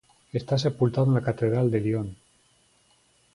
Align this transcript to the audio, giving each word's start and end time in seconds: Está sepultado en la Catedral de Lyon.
Está 0.33 0.57
sepultado 0.57 1.05
en 1.05 1.13
la 1.13 1.21
Catedral 1.21 1.69
de 1.69 1.79
Lyon. 1.79 2.15